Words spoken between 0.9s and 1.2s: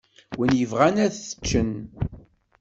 ad